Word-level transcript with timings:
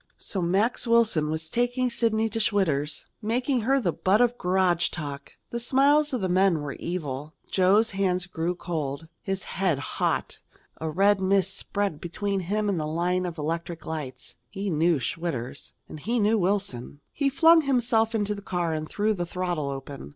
So 0.17 0.41
Max 0.41 0.87
Wilson 0.87 1.29
was 1.29 1.47
taking 1.47 1.91
Sidney 1.91 2.27
to 2.29 2.39
Schwitter's, 2.39 3.05
making 3.21 3.61
her 3.61 3.79
the 3.79 3.93
butt 3.93 4.19
of 4.19 4.35
garage 4.35 4.89
talk! 4.89 5.33
The 5.51 5.59
smiles 5.59 6.11
of 6.11 6.21
the 6.21 6.27
men 6.27 6.59
were 6.61 6.73
evil. 6.73 7.35
Joe's 7.51 7.91
hands 7.91 8.25
grew 8.25 8.55
cold, 8.55 9.07
his 9.21 9.43
head 9.43 9.77
hot. 9.77 10.39
A 10.77 10.89
red 10.89 11.21
mist 11.21 11.55
spread 11.55 12.01
between 12.01 12.39
him 12.39 12.67
and 12.67 12.79
the 12.79 12.87
line 12.87 13.27
of 13.27 13.37
electric 13.37 13.85
lights. 13.85 14.37
He 14.49 14.71
knew 14.71 14.97
Schwitter's, 14.97 15.73
and 15.87 15.99
he 15.99 16.17
knew 16.19 16.39
Wilson. 16.39 16.99
He 17.13 17.29
flung 17.29 17.61
himself 17.61 18.15
into 18.15 18.33
his 18.33 18.43
car 18.43 18.73
and 18.73 18.89
threw 18.89 19.13
the 19.13 19.27
throttle 19.27 19.69
open. 19.69 20.09